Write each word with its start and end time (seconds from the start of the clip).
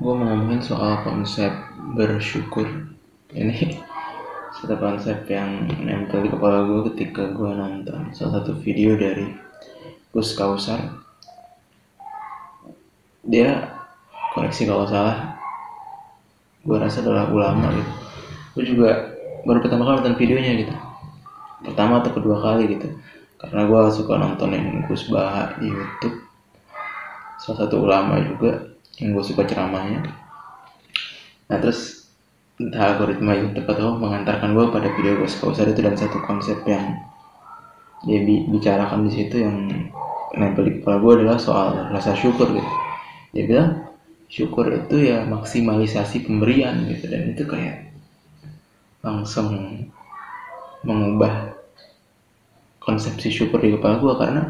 gue 0.00 0.12
mau 0.16 0.24
ngomongin 0.24 0.64
soal 0.64 1.04
konsep 1.04 1.52
bersyukur. 1.92 2.64
Ini 3.32 3.76
satu 4.56 4.76
konsep 4.80 5.28
yang 5.28 5.68
nempel 5.84 6.24
di 6.24 6.30
kepala 6.32 6.64
gue 6.64 6.80
ketika 6.92 7.28
gue 7.28 7.50
nonton 7.52 8.08
salah 8.16 8.40
satu 8.40 8.56
video 8.56 8.96
dari 8.96 9.28
Gus 10.14 10.32
Kausar. 10.32 10.80
Dia 13.20 13.68
koreksi 14.32 14.64
kalau 14.64 14.88
salah 14.88 15.36
gue 16.62 16.76
rasa 16.78 17.04
adalah 17.04 17.28
ulama 17.28 17.68
gitu. 17.76 17.92
Gue 18.56 18.64
juga 18.64 18.90
baru 19.44 19.60
pertama 19.60 19.84
kali 19.84 19.94
nonton 20.00 20.16
videonya 20.16 20.52
gitu. 20.56 20.74
Pertama 21.68 22.00
atau 22.00 22.16
kedua 22.16 22.40
kali 22.40 22.80
gitu. 22.80 22.88
Karena 23.36 23.68
gue 23.68 23.80
suka 23.92 24.16
nontonin 24.16 24.86
Gus 24.88 25.10
Baha 25.12 25.58
di 25.60 25.68
YouTube. 25.68 26.16
Salah 27.42 27.66
satu 27.66 27.82
ulama 27.82 28.22
juga 28.22 28.71
yang 29.00 29.16
gue 29.16 29.24
suka 29.24 29.48
ceramahnya. 29.48 30.04
Nah 31.48 31.56
terus 31.60 32.10
entah 32.60 32.92
algoritma 32.92 33.32
YouTube 33.32 33.68
atau 33.68 33.96
mengantarkan 33.96 34.52
gue 34.52 34.66
pada 34.68 34.88
video 34.92 35.16
gue 35.20 35.28
Kausar 35.28 35.72
itu 35.72 35.80
dan 35.80 35.96
satu 35.96 36.20
konsep 36.28 36.60
yang 36.68 37.00
dia 38.02 38.20
bicarakan 38.50 39.06
di 39.08 39.12
situ 39.14 39.40
yang 39.40 39.70
nempel 40.34 40.66
di 40.66 40.72
kepala 40.80 40.98
gue 41.00 41.12
adalah 41.22 41.38
soal 41.38 41.88
rasa 41.88 42.12
syukur 42.12 42.50
gitu. 42.52 42.70
Dia 43.32 43.44
bilang 43.48 43.70
syukur 44.28 44.68
itu 44.72 44.96
ya 45.12 45.24
maksimalisasi 45.28 46.24
pemberian 46.24 46.88
gitu 46.88 47.08
dan 47.08 47.32
itu 47.32 47.44
kayak 47.48 47.92
langsung 49.04 49.76
mengubah 50.82 51.52
konsepsi 52.82 53.30
syukur 53.30 53.62
di 53.62 53.76
kepala 53.78 54.02
gue 54.02 54.14
karena 54.18 54.42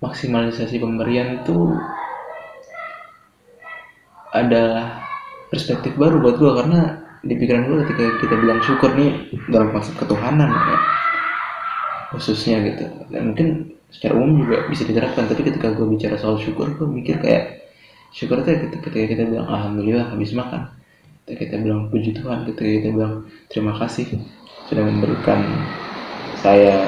maksimalisasi 0.00 0.80
pemberian 0.80 1.44
itu 1.44 1.76
adalah 4.30 5.02
perspektif 5.50 5.98
baru 5.98 6.22
buat 6.22 6.38
gue 6.38 6.52
karena 6.54 6.80
di 7.20 7.34
pikiran 7.36 7.68
gue 7.68 7.76
ketika 7.84 8.04
kita 8.24 8.34
bilang 8.40 8.60
syukur 8.64 8.90
nih 8.96 9.28
dalam 9.52 9.74
konsep 9.74 9.92
ketuhanan 10.00 10.48
ya, 10.48 10.78
khususnya 12.16 12.64
gitu. 12.64 12.86
Dan 13.12 13.34
mungkin 13.34 13.76
secara 13.90 14.16
umum 14.16 14.46
juga 14.46 14.70
bisa 14.70 14.86
diterapkan 14.86 15.26
tapi 15.26 15.42
ketika 15.44 15.74
gue 15.74 15.86
bicara 15.90 16.16
soal 16.16 16.38
syukur 16.38 16.70
gue 16.78 16.86
mikir 16.86 17.18
kayak 17.18 17.66
syukur 18.14 18.40
itu 18.46 18.70
ketika 18.78 19.06
kita 19.06 19.22
bilang 19.26 19.46
alhamdulillah 19.50 20.14
habis 20.14 20.32
makan. 20.32 20.70
Ketika 21.26 21.46
kita 21.50 21.56
bilang 21.62 21.92
puji 21.92 22.16
Tuhan 22.16 22.48
ketika 22.48 22.70
kita 22.80 22.88
bilang 22.94 23.14
terima 23.52 23.76
kasih 23.76 24.06
sudah 24.70 24.82
memberikan 24.86 25.44
saya 26.40 26.86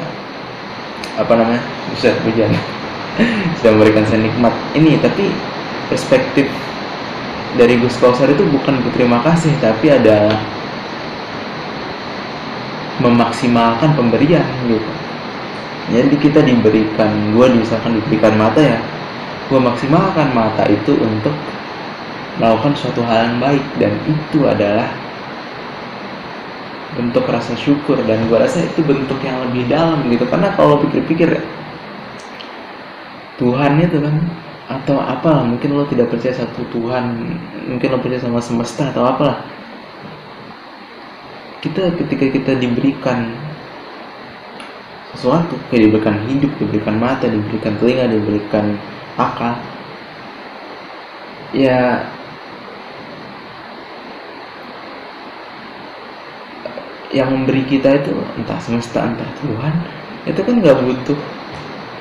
apa 1.18 1.32
namanya 1.36 1.62
bisa 1.92 2.14
hujan 2.24 2.48
sudah 3.60 3.70
memberikan 3.76 4.04
saya 4.08 4.24
nikmat. 4.24 4.54
Ini 4.72 4.96
tapi 5.02 5.28
perspektif 5.92 6.48
dari 7.56 7.76
Gus 7.76 7.96
Kausar 8.00 8.32
itu 8.32 8.44
bukan 8.48 8.80
berterima 8.80 9.20
kasih 9.20 9.52
tapi 9.60 9.92
ada 9.92 10.32
memaksimalkan 13.02 13.92
pemberian 13.98 14.46
gitu. 14.68 14.92
Jadi 15.92 16.14
kita 16.16 16.40
diberikan 16.40 17.10
gue 17.34 17.46
misalkan 17.58 17.98
diberikan 17.98 18.38
mata 18.38 18.60
ya 18.62 18.78
gue 19.52 19.60
maksimalkan 19.60 20.32
mata 20.32 20.64
itu 20.70 20.96
untuk 20.96 21.34
melakukan 22.40 22.72
suatu 22.72 23.04
hal 23.04 23.28
yang 23.28 23.36
baik 23.36 23.64
dan 23.76 23.92
itu 24.08 24.48
adalah 24.48 24.88
bentuk 26.96 27.24
rasa 27.28 27.52
syukur 27.56 28.00
dan 28.08 28.24
gue 28.28 28.38
rasa 28.40 28.64
itu 28.64 28.80
bentuk 28.80 29.20
yang 29.20 29.36
lebih 29.48 29.68
dalam 29.68 30.08
gitu. 30.08 30.24
Karena 30.28 30.56
kalau 30.56 30.80
pikir-pikir 30.80 31.36
Tuhan 33.36 33.72
itu 33.80 33.98
kan 34.00 34.16
atau 34.72 34.96
apa 34.96 35.44
mungkin 35.44 35.76
lo 35.76 35.84
tidak 35.84 36.08
percaya 36.08 36.32
satu 36.32 36.64
Tuhan 36.72 37.04
mungkin 37.68 37.88
lo 37.92 37.98
percaya 38.00 38.24
sama 38.24 38.40
semesta 38.40 38.88
atau 38.88 39.04
apalah. 39.04 39.44
Kita 41.62 41.94
ketika 41.94 42.26
kita 42.32 42.52
diberikan 42.58 43.30
sesuatu 45.12 45.54
kayak 45.68 45.92
diberikan 45.92 46.16
hidup 46.26 46.50
diberikan 46.56 46.96
mata 46.96 47.28
diberikan 47.28 47.76
telinga 47.78 48.10
diberikan 48.10 48.74
akal 49.20 49.54
ya 51.52 52.00
yang 57.12 57.28
memberi 57.28 57.62
kita 57.68 58.00
itu 58.00 58.16
entah 58.40 58.56
semesta 58.56 59.04
entah 59.04 59.28
Tuhan 59.44 59.74
itu 60.24 60.40
kan 60.40 60.54
nggak 60.64 60.80
butuh 60.80 61.18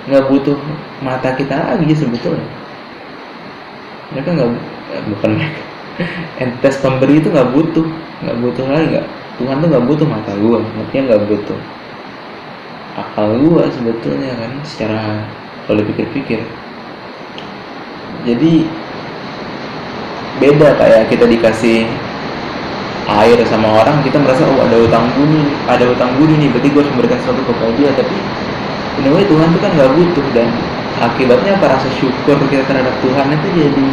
nggak 0.09 0.25
butuh 0.29 0.57
mata 1.05 1.29
kita 1.37 1.77
lagi 1.77 1.93
sebetulnya. 1.93 2.47
Mereka 4.15 4.29
nggak 4.33 4.49
eh, 4.95 5.03
bukan 5.13 5.29
mereka. 5.37 5.61
Entes 6.41 6.75
pemberi 6.81 7.21
itu 7.21 7.29
nggak 7.29 7.49
butuh 7.53 7.85
nggak 8.21 8.37
butuh 8.37 8.65
lagi 8.69 8.85
nggak 8.95 9.07
Tuhan 9.41 9.55
tuh 9.57 9.67
nggak 9.73 9.85
butuh 9.89 10.07
mata 10.07 10.31
gua 10.37 10.61
artinya 10.61 11.03
nggak 11.09 11.23
butuh 11.25 11.59
akal 12.93 13.27
gua 13.41 13.63
sebetulnya 13.73 14.31
kan 14.37 14.51
secara 14.65 15.01
kalau 15.65 15.81
dipikir-pikir. 15.85 16.41
Jadi 18.21 18.69
beda 20.41 20.77
kayak 20.77 21.09
kita 21.13 21.25
dikasih 21.29 21.85
air 23.09 23.37
sama 23.49 23.81
orang 23.81 24.01
kita 24.05 24.17
merasa 24.21 24.45
oh 24.45 24.61
ada 24.65 24.77
utang 24.77 25.05
budi 25.17 25.41
ada 25.69 25.85
utang 25.89 26.11
budi 26.17 26.33
nih 26.37 26.49
berarti 26.53 26.67
gue 26.69 26.81
harus 26.81 26.91
memberikan 26.95 27.17
sesuatu 27.21 27.41
kepada 27.45 27.71
dia 27.77 27.89
tapi 27.93 28.15
anyway 28.99 29.23
Tuhan 29.23 29.47
itu 29.53 29.59
kan 29.63 29.71
nggak 29.77 29.91
butuh 29.95 30.25
dan 30.35 30.49
akibatnya 30.99 31.51
apa? 31.55 31.65
Rasa 31.77 31.89
syukur 31.97 32.37
kita 32.51 32.63
terhadap 32.67 32.95
Tuhan 32.99 33.27
itu 33.31 33.47
jadi 33.55 33.87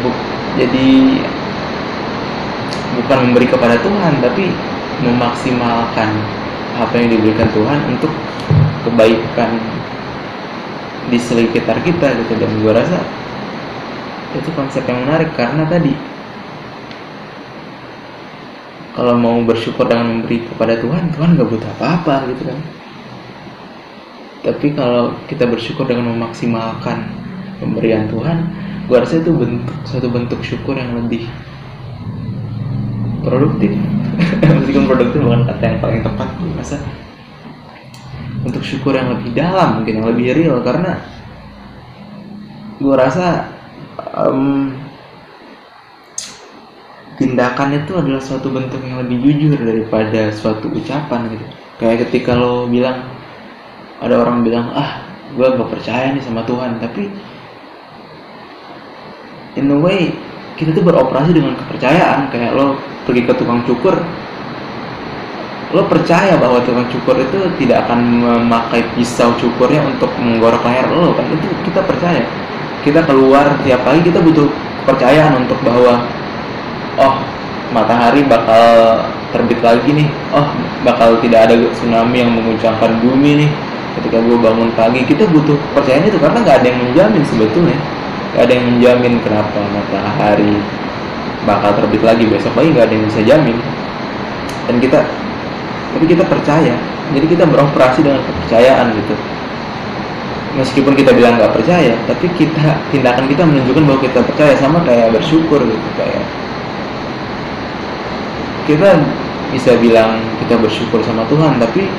bu, 0.00 0.08
jadi 0.56 0.88
bukan 3.02 3.18
memberi 3.28 3.46
kepada 3.50 3.76
Tuhan 3.82 4.12
tapi 4.22 4.48
memaksimalkan 5.04 6.10
apa 6.78 6.94
yang 6.96 7.08
diberikan 7.12 7.48
Tuhan 7.52 7.78
untuk 7.92 8.10
kebaikan 8.88 9.60
di 11.12 11.18
sekitar 11.20 11.82
kita 11.84 12.16
gitu. 12.24 12.32
Dan 12.38 12.50
gue 12.62 12.72
rasa 12.72 12.98
itu 14.34 14.50
konsep 14.58 14.82
yang 14.90 15.06
menarik 15.06 15.30
karena 15.38 15.62
tadi 15.70 15.94
kalau 18.94 19.14
mau 19.18 19.38
bersyukur 19.42 19.86
dengan 19.86 20.10
memberi 20.10 20.42
kepada 20.46 20.74
Tuhan 20.78 21.10
Tuhan 21.14 21.38
nggak 21.38 21.48
butuh 21.50 21.70
apa-apa 21.78 22.30
gitu 22.30 22.50
kan 22.50 22.58
tapi 24.44 24.76
kalau 24.76 25.16
kita 25.24 25.48
bersyukur 25.48 25.88
dengan 25.88 26.12
memaksimalkan 26.12 27.08
pemberian 27.58 28.06
Tuhan 28.12 28.52
gue 28.84 28.96
rasa 29.00 29.24
itu 29.24 29.32
bentuk 29.32 29.76
satu 29.88 30.12
bentuk 30.12 30.44
syukur 30.44 30.76
yang 30.76 30.92
lebih 31.00 31.24
produktif. 33.24 33.72
Meskipun 34.60 34.84
produktif 34.84 35.18
bukan 35.24 35.48
kata 35.48 35.62
yang 35.64 35.78
paling 35.80 36.00
tepat 36.04 36.28
gue 36.36 36.52
rasa. 36.60 36.76
Untuk 38.44 38.60
syukur 38.60 38.92
yang 38.92 39.16
lebih 39.16 39.32
dalam 39.32 39.80
mungkin 39.80 40.04
yang 40.04 40.08
lebih 40.12 40.36
real. 40.36 40.60
Karena 40.60 41.00
gue 42.76 42.94
rasa 42.94 43.48
um, 44.20 44.76
tindakan 47.16 47.80
itu 47.80 47.96
adalah 47.96 48.20
suatu 48.20 48.52
bentuk 48.52 48.84
yang 48.84 49.00
lebih 49.00 49.24
jujur 49.24 49.56
daripada 49.56 50.28
suatu 50.28 50.68
ucapan 50.68 51.32
gitu. 51.32 51.44
Kayak 51.80 52.06
ketika 52.06 52.36
lo 52.36 52.68
bilang 52.68 53.13
ada 54.04 54.20
orang 54.20 54.44
bilang 54.44 54.68
ah 54.76 55.00
gue 55.34 55.46
gak 55.48 55.70
percaya 55.72 56.12
nih 56.12 56.22
sama 56.22 56.44
Tuhan. 56.44 56.78
Tapi 56.78 57.02
in 59.58 59.72
a 59.72 59.78
way 59.80 60.12
kita 60.54 60.70
tuh 60.76 60.84
beroperasi 60.84 61.32
dengan 61.32 61.56
kepercayaan. 61.58 62.28
Kayak 62.30 62.52
lo 62.54 62.78
pergi 63.08 63.22
ke 63.24 63.32
tukang 63.34 63.64
cukur 63.64 63.96
lo 65.74 65.82
percaya 65.90 66.38
bahwa 66.38 66.62
tukang 66.62 66.86
cukur 66.86 67.18
itu 67.18 67.50
tidak 67.58 67.90
akan 67.90 68.22
memakai 68.22 68.86
pisau 68.94 69.34
cukurnya 69.34 69.82
untuk 69.82 70.06
menggorok 70.22 70.62
leher 70.62 70.86
lo 70.92 71.10
kan? 71.18 71.26
Itu 71.34 71.50
kita 71.66 71.82
percaya. 71.82 72.22
Kita 72.86 73.02
keluar 73.02 73.58
tiap 73.66 73.82
pagi 73.82 74.06
kita 74.06 74.22
butuh 74.22 74.46
kepercayaan 74.84 75.42
untuk 75.42 75.58
bahwa 75.66 76.04
oh 77.00 77.14
matahari 77.74 78.22
bakal 78.22 79.02
terbit 79.34 79.58
lagi 79.64 79.90
nih. 79.90 80.08
Oh 80.30 80.46
bakal 80.86 81.18
tidak 81.18 81.50
ada 81.50 81.58
tsunami 81.74 82.22
yang 82.22 82.30
menguncangkan 82.38 83.02
bumi 83.02 83.42
nih 83.42 83.50
ketika 84.00 84.18
gue 84.18 84.36
bangun 84.38 84.70
pagi 84.74 85.06
kita 85.06 85.24
butuh 85.30 85.54
kepercayaan 85.70 86.10
itu 86.10 86.18
karena 86.18 86.38
nggak 86.42 86.56
ada 86.62 86.66
yang 86.66 86.80
menjamin 86.90 87.22
sebetulnya. 87.26 87.78
Nggak 88.34 88.42
ada 88.42 88.52
yang 88.52 88.66
menjamin 88.74 89.14
kenapa 89.22 89.60
matahari 89.70 90.54
bakal 91.44 91.70
terbit 91.76 92.02
lagi 92.02 92.24
besok 92.26 92.52
pagi 92.56 92.74
nggak 92.74 92.86
ada 92.90 92.94
yang 92.94 93.04
bisa 93.06 93.20
jamin. 93.22 93.56
Dan 94.66 94.76
kita 94.82 94.98
tapi 95.94 96.04
kita 96.10 96.24
percaya. 96.26 96.74
Jadi 97.14 97.26
kita 97.28 97.44
beroperasi 97.46 98.00
dengan 98.00 98.20
kepercayaan 98.24 98.86
gitu. 98.96 99.14
Meskipun 100.54 100.94
kita 100.94 101.10
bilang 101.10 101.34
nggak 101.34 101.50
percaya 101.50 101.94
tapi 102.06 102.30
kita 102.38 102.78
tindakan 102.94 103.26
kita 103.26 103.42
menunjukkan 103.42 103.82
bahwa 103.90 104.00
kita 104.02 104.22
percaya 104.22 104.54
sama 104.54 104.78
kayak 104.86 105.10
bersyukur 105.10 105.58
gitu 105.66 105.88
kayak 105.98 106.22
kita 108.64 108.96
bisa 109.52 109.76
bilang 109.78 110.18
kita 110.40 110.56
bersyukur 110.56 110.98
sama 111.04 111.22
Tuhan 111.28 111.60
tapi 111.60 111.90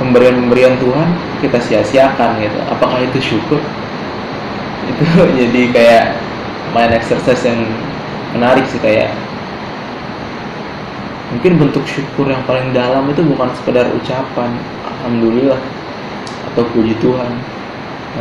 pemberian-pemberian 0.00 0.80
Tuhan 0.80 1.08
kita 1.44 1.60
sia-siakan 1.60 2.40
gitu. 2.40 2.58
Apakah 2.72 3.04
itu 3.04 3.36
syukur? 3.36 3.60
Itu 4.88 5.04
jadi 5.40 5.62
kayak 5.70 6.04
main 6.72 6.90
exercise 6.96 7.44
yang 7.44 7.60
menarik 8.32 8.64
sih 8.72 8.80
kayak 8.80 9.12
mungkin 11.30 11.62
bentuk 11.62 11.86
syukur 11.86 12.26
yang 12.26 12.42
paling 12.42 12.74
dalam 12.74 13.06
itu 13.06 13.22
bukan 13.22 13.50
sekedar 13.54 13.86
ucapan 13.94 14.50
alhamdulillah 14.82 15.58
atau 16.50 16.66
puji 16.74 16.98
Tuhan 16.98 17.30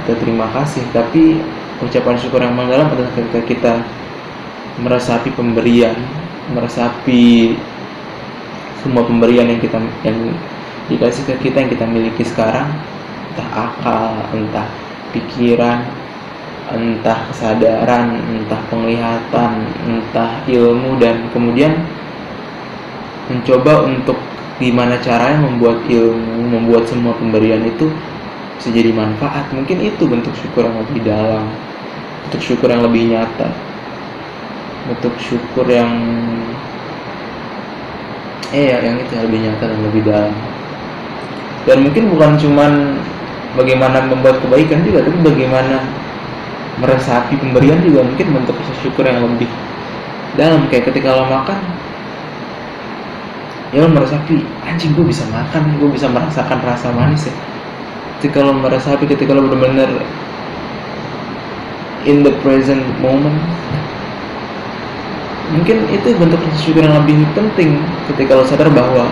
atau 0.02 0.14
terima 0.22 0.46
kasih 0.54 0.86
tapi 0.94 1.42
ucapan 1.82 2.16
syukur 2.22 2.46
yang 2.46 2.54
paling 2.54 2.70
dalam 2.70 2.88
adalah 2.94 3.12
ketika 3.18 3.42
kita 3.50 3.74
meresapi 4.78 5.34
pemberian 5.34 5.98
meresapi 6.54 7.58
semua 8.86 9.04
pemberian 9.06 9.50
yang 9.50 9.62
kita 9.62 9.82
yang 10.06 10.18
dikasih 10.90 11.24
ke 11.30 11.34
kita 11.50 11.64
yang 11.64 11.72
kita 11.72 11.86
miliki 11.86 12.24
sekarang 12.26 12.68
entah 13.34 13.50
akal 13.54 14.10
entah 14.34 14.68
pikiran 15.14 15.86
entah 16.70 17.20
kesadaran 17.30 18.20
entah 18.34 18.62
penglihatan 18.70 19.52
entah 19.86 20.32
ilmu 20.50 20.98
dan 20.98 21.30
kemudian 21.34 21.74
mencoba 23.30 23.86
untuk 23.86 24.18
gimana 24.58 24.98
caranya 25.00 25.46
membuat 25.46 25.80
ilmu 25.88 26.52
membuat 26.60 26.90
semua 26.90 27.16
pemberian 27.16 27.64
itu 27.64 27.88
bisa 28.60 28.76
jadi 28.76 28.92
manfaat. 28.92 29.48
Mungkin 29.56 29.80
itu 29.80 30.04
bentuk 30.04 30.36
syukur 30.36 30.68
yang 30.68 30.78
lebih 30.84 31.00
dalam 31.08 31.48
bentuk 32.28 32.42
syukur 32.44 32.68
yang 32.68 32.84
lebih 32.84 33.16
nyata 33.16 33.50
bentuk 34.86 35.14
syukur 35.22 35.66
yang 35.70 35.90
eh 38.50 38.74
ya, 38.74 38.78
yang 38.82 38.98
itu 38.98 39.14
lebih 39.14 39.40
nyata 39.46 39.64
dan 39.70 39.80
lebih 39.86 40.02
dalam 40.02 40.34
dan 41.68 41.84
mungkin 41.84 42.12
bukan 42.16 42.40
cuman 42.40 42.72
bagaimana 43.58 44.06
membuat 44.08 44.40
kebaikan 44.40 44.86
juga 44.86 45.04
tapi 45.04 45.18
bagaimana 45.26 45.84
meresapi 46.80 47.36
pemberian 47.36 47.84
juga 47.84 48.06
mungkin 48.08 48.28
bentuk 48.40 48.56
syukur 48.80 49.04
yang 49.04 49.20
lebih 49.20 49.50
dalam. 50.40 50.68
Kayak 50.72 50.94
ketika 50.94 51.18
lo 51.20 51.28
makan 51.28 51.60
ya 53.70 53.86
lo 53.86 53.90
meresapi 53.92 54.42
anjing 54.66 54.98
gue 54.98 55.06
bisa 55.06 55.28
makan 55.30 55.78
gue 55.78 55.90
bisa 55.92 56.08
merasakan 56.08 56.60
rasa 56.64 56.90
manis 56.96 57.28
ya. 57.28 57.36
Ketika 58.20 58.44
lo 58.44 58.56
meresapi 58.56 59.04
ketika 59.08 59.36
lo 59.36 59.46
benar-benar 59.48 59.92
in 62.08 62.24
the 62.24 62.32
present 62.40 62.82
moment 63.04 63.36
mungkin 65.50 65.82
itu 65.90 66.14
bentuk 66.16 66.40
syukur 66.62 66.86
yang 66.86 66.96
lebih 67.04 67.26
penting 67.34 67.82
ketika 68.14 68.38
lo 68.38 68.46
sadar 68.46 68.70
bahwa 68.70 69.10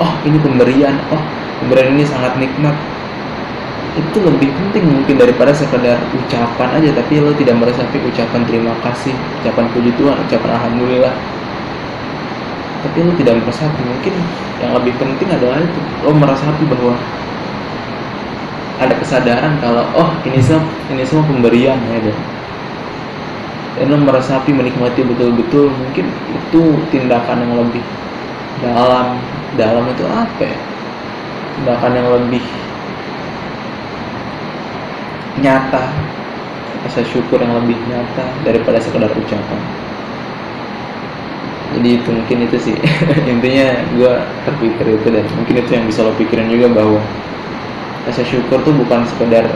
oh 0.00 0.12
ini 0.26 0.38
pemberian. 0.40 0.96
Oh 1.12 1.22
pemberian 1.62 1.94
ini 1.94 2.04
sangat 2.08 2.34
nikmat. 2.40 2.74
Itu 3.94 4.22
lebih 4.22 4.48
penting 4.54 4.84
mungkin 4.86 5.18
daripada 5.20 5.52
sekedar 5.52 5.98
ucapan 6.14 6.68
aja 6.78 6.90
tapi 6.94 7.20
lo 7.20 7.34
tidak 7.34 7.58
meresapi 7.58 7.98
ucapan 8.06 8.40
terima 8.46 8.72
kasih 8.86 9.12
ucapan 9.42 9.64
puji 9.76 9.90
Tuhan 10.00 10.16
ucapan 10.26 10.50
alhamdulillah. 10.56 11.14
Tapi 12.80 12.98
lo 13.04 13.12
tidak 13.20 13.44
meresapi 13.44 13.80
mungkin 13.84 14.14
yang 14.64 14.72
lebih 14.80 14.94
penting 14.96 15.28
adalah 15.28 15.60
itu. 15.60 15.80
Lo 16.00 16.16
meresapi 16.16 16.64
bahwa 16.64 16.96
ada 18.80 18.96
kesadaran 18.96 19.60
kalau 19.60 19.84
oh 19.92 20.08
ini 20.24 20.40
semua 20.40 20.64
ini 20.88 21.04
semua 21.04 21.28
pemberian 21.28 21.76
ya 21.92 22.00
dan 23.76 23.86
lo 23.92 23.96
meresapi 24.00 24.50
menikmati 24.56 25.04
betul-betul 25.04 25.68
mungkin 25.68 26.08
itu 26.32 26.62
tindakan 26.88 27.44
yang 27.44 27.54
lebih 27.60 27.84
dalam 28.60 29.18
dalam 29.56 29.84
itu 29.90 30.04
apa 30.06 30.42
ya? 30.44 30.58
Tindakan 31.60 31.92
yang 31.96 32.08
lebih 32.16 32.44
nyata 35.40 35.84
rasa 36.80 37.04
syukur 37.04 37.40
yang 37.40 37.52
lebih 37.60 37.76
nyata 37.88 38.24
daripada 38.44 38.80
sekedar 38.80 39.12
ucapan. 39.12 39.60
Jadi 41.70 41.88
itu 42.02 42.08
mungkin 42.10 42.38
itu 42.48 42.56
sih. 42.58 42.76
Intinya 43.32 43.78
gue 43.94 44.12
terpikir 44.48 44.86
itu 44.98 45.08
dan 45.12 45.24
mungkin 45.36 45.54
itu 45.60 45.70
yang 45.70 45.84
bisa 45.86 46.02
lo 46.02 46.12
pikirin 46.16 46.50
juga 46.50 46.66
bahwa 46.72 47.00
rasa 48.08 48.24
syukur 48.24 48.58
tuh 48.64 48.74
bukan 48.74 49.06
sekedar 49.06 49.46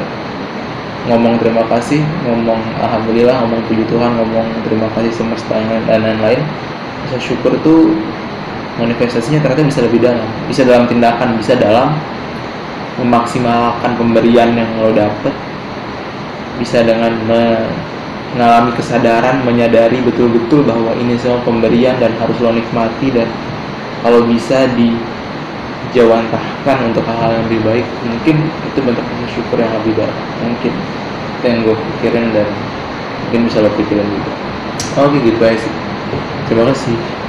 ngomong 1.04 1.36
terima 1.36 1.64
kasih, 1.68 2.00
ngomong 2.24 2.60
alhamdulillah, 2.80 3.36
ngomong 3.44 3.60
puji 3.68 3.84
Tuhan, 3.92 4.16
ngomong 4.16 4.46
terima 4.64 4.88
kasih 4.96 5.12
semesta 5.12 5.58
dan 5.88 6.00
lain-lain. 6.00 6.40
Rasa 7.08 7.18
syukur 7.20 7.52
tuh 7.60 7.92
manifestasinya 8.78 9.38
ternyata 9.38 9.62
bisa 9.66 9.80
lebih 9.86 10.00
dalam, 10.02 10.26
bisa 10.50 10.62
dalam 10.66 10.84
tindakan, 10.90 11.38
bisa 11.38 11.54
dalam 11.54 11.94
memaksimalkan 12.98 13.98
pemberian 13.98 14.54
yang 14.54 14.70
lo 14.78 14.90
dapet, 14.94 15.34
bisa 16.58 16.82
dengan 16.82 17.14
mengalami 17.26 18.70
kesadaran, 18.74 19.42
menyadari 19.42 19.98
betul-betul 20.02 20.66
bahwa 20.66 20.94
ini 20.98 21.18
semua 21.18 21.42
pemberian 21.42 21.98
dan 21.98 22.14
harus 22.18 22.38
lo 22.38 22.54
nikmati 22.54 23.10
dan 23.14 23.26
kalau 24.02 24.26
bisa 24.26 24.70
di 24.74 24.94
jawantahkan 25.94 26.90
untuk 26.90 27.06
hal-hal 27.06 27.38
yang 27.38 27.44
lebih 27.46 27.60
baik 27.62 27.86
mungkin 28.02 28.36
itu 28.50 28.78
bentuk 28.82 29.06
syukur 29.30 29.58
yang 29.62 29.70
lebih 29.82 29.94
baik. 30.02 30.16
Mungkin 30.42 30.72
itu 31.38 31.44
yang 31.46 31.58
gue 31.62 31.76
pikirin 31.78 32.26
dan 32.34 32.48
mungkin 33.26 33.40
bisa 33.46 33.62
lo 33.62 33.70
pikirin 33.78 34.06
juga. 34.06 34.32
Oke 35.02 35.18
gitu 35.22 35.38
sih. 35.38 35.72
Terima 36.46 36.70
kasih 36.70 37.23